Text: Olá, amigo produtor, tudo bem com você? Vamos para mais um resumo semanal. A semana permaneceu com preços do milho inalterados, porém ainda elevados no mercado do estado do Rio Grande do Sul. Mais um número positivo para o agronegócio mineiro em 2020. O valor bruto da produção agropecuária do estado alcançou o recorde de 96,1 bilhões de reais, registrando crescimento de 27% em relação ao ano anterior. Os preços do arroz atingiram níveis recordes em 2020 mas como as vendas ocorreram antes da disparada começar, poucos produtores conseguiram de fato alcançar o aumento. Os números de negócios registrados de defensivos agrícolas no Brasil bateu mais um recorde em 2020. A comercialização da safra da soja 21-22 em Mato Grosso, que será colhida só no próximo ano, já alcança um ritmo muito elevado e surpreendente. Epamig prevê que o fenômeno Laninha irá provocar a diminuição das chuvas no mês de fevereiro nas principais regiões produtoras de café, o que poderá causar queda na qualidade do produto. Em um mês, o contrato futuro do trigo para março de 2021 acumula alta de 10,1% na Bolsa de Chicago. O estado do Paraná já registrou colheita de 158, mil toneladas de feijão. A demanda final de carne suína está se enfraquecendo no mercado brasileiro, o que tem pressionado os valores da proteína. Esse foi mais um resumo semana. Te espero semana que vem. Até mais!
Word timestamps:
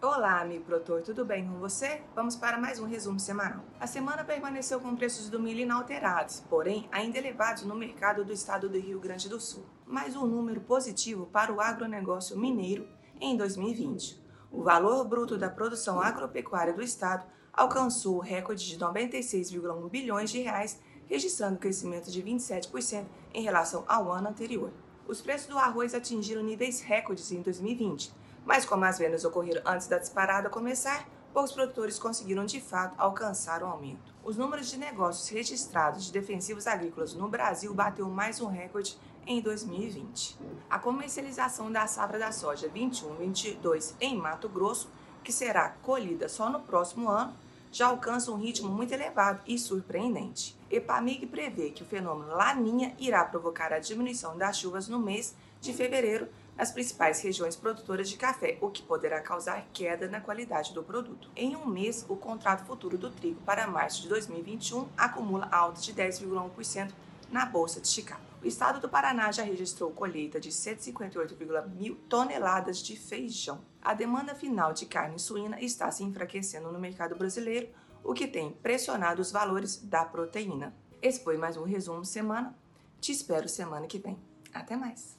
Olá, 0.00 0.42
amigo 0.42 0.62
produtor, 0.64 1.02
tudo 1.02 1.24
bem 1.24 1.44
com 1.44 1.58
você? 1.58 2.00
Vamos 2.14 2.36
para 2.36 2.56
mais 2.56 2.78
um 2.78 2.86
resumo 2.86 3.18
semanal. 3.18 3.64
A 3.80 3.86
semana 3.88 4.22
permaneceu 4.22 4.78
com 4.78 4.94
preços 4.94 5.28
do 5.28 5.40
milho 5.40 5.62
inalterados, 5.62 6.38
porém 6.48 6.88
ainda 6.92 7.18
elevados 7.18 7.64
no 7.64 7.74
mercado 7.74 8.24
do 8.24 8.32
estado 8.32 8.68
do 8.68 8.78
Rio 8.78 9.00
Grande 9.00 9.28
do 9.28 9.40
Sul. 9.40 9.66
Mais 9.84 10.14
um 10.14 10.24
número 10.24 10.60
positivo 10.60 11.26
para 11.26 11.52
o 11.52 11.60
agronegócio 11.60 12.38
mineiro 12.38 12.86
em 13.20 13.36
2020. 13.36 14.22
O 14.52 14.62
valor 14.62 15.04
bruto 15.04 15.36
da 15.36 15.50
produção 15.50 16.00
agropecuária 16.00 16.72
do 16.72 16.80
estado 16.80 17.26
alcançou 17.52 18.18
o 18.18 18.20
recorde 18.20 18.68
de 18.68 18.78
96,1 18.78 19.90
bilhões 19.90 20.30
de 20.30 20.38
reais, 20.38 20.80
registrando 21.06 21.58
crescimento 21.58 22.08
de 22.08 22.22
27% 22.22 23.04
em 23.34 23.42
relação 23.42 23.84
ao 23.88 24.12
ano 24.12 24.28
anterior. 24.28 24.70
Os 25.08 25.20
preços 25.20 25.48
do 25.48 25.58
arroz 25.58 25.94
atingiram 25.94 26.42
níveis 26.42 26.80
recordes 26.80 27.32
em 27.32 27.42
2020 27.42 28.12
mas 28.48 28.64
como 28.64 28.86
as 28.86 28.98
vendas 28.98 29.26
ocorreram 29.26 29.60
antes 29.66 29.86
da 29.88 29.98
disparada 29.98 30.48
começar, 30.48 31.06
poucos 31.34 31.52
produtores 31.52 31.98
conseguiram 31.98 32.46
de 32.46 32.62
fato 32.62 32.94
alcançar 32.96 33.62
o 33.62 33.66
aumento. 33.66 34.14
Os 34.24 34.38
números 34.38 34.70
de 34.70 34.78
negócios 34.78 35.28
registrados 35.28 36.06
de 36.06 36.12
defensivos 36.12 36.66
agrícolas 36.66 37.12
no 37.12 37.28
Brasil 37.28 37.74
bateu 37.74 38.08
mais 38.08 38.40
um 38.40 38.46
recorde 38.46 38.98
em 39.26 39.42
2020. 39.42 40.38
A 40.70 40.78
comercialização 40.78 41.70
da 41.70 41.86
safra 41.86 42.18
da 42.18 42.32
soja 42.32 42.70
21-22 42.70 43.92
em 44.00 44.16
Mato 44.16 44.48
Grosso, 44.48 44.90
que 45.22 45.30
será 45.30 45.68
colhida 45.82 46.26
só 46.26 46.48
no 46.48 46.60
próximo 46.60 47.10
ano, 47.10 47.36
já 47.72 47.86
alcança 47.86 48.30
um 48.30 48.36
ritmo 48.36 48.68
muito 48.68 48.92
elevado 48.92 49.40
e 49.46 49.58
surpreendente. 49.58 50.56
Epamig 50.70 51.26
prevê 51.26 51.70
que 51.70 51.82
o 51.82 51.86
fenômeno 51.86 52.34
Laninha 52.34 52.94
irá 52.98 53.24
provocar 53.24 53.72
a 53.72 53.78
diminuição 53.78 54.36
das 54.36 54.58
chuvas 54.58 54.88
no 54.88 54.98
mês 54.98 55.34
de 55.60 55.72
fevereiro 55.72 56.28
nas 56.56 56.72
principais 56.72 57.22
regiões 57.22 57.54
produtoras 57.54 58.08
de 58.08 58.16
café, 58.16 58.58
o 58.60 58.68
que 58.68 58.82
poderá 58.82 59.20
causar 59.20 59.64
queda 59.72 60.08
na 60.08 60.20
qualidade 60.20 60.74
do 60.74 60.82
produto. 60.82 61.30
Em 61.36 61.54
um 61.54 61.66
mês, 61.66 62.04
o 62.08 62.16
contrato 62.16 62.66
futuro 62.66 62.98
do 62.98 63.10
trigo 63.10 63.40
para 63.42 63.68
março 63.68 64.02
de 64.02 64.08
2021 64.08 64.88
acumula 64.96 65.48
alta 65.52 65.80
de 65.80 65.94
10,1% 65.94 66.90
na 67.30 67.44
Bolsa 67.46 67.80
de 67.80 67.88
Chicago. 67.88 68.22
O 68.42 68.46
estado 68.46 68.80
do 68.80 68.88
Paraná 68.88 69.32
já 69.32 69.42
registrou 69.42 69.90
colheita 69.90 70.38
de 70.38 70.52
158, 70.52 71.36
mil 71.70 71.96
toneladas 72.08 72.78
de 72.78 72.96
feijão. 72.96 73.60
A 73.82 73.94
demanda 73.94 74.34
final 74.34 74.72
de 74.72 74.86
carne 74.86 75.18
suína 75.18 75.60
está 75.60 75.90
se 75.90 76.04
enfraquecendo 76.04 76.70
no 76.70 76.78
mercado 76.78 77.16
brasileiro, 77.16 77.68
o 78.04 78.14
que 78.14 78.28
tem 78.28 78.52
pressionado 78.52 79.20
os 79.20 79.32
valores 79.32 79.78
da 79.78 80.04
proteína. 80.04 80.74
Esse 81.02 81.22
foi 81.22 81.36
mais 81.36 81.56
um 81.56 81.64
resumo 81.64 82.04
semana. 82.04 82.56
Te 83.00 83.12
espero 83.12 83.48
semana 83.48 83.86
que 83.86 83.98
vem. 83.98 84.18
Até 84.52 84.76
mais! 84.76 85.18